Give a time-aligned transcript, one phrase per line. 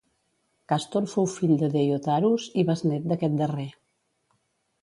[0.71, 3.71] Càstor fou fill de Deiotarus, i besnet d'aquest darrer.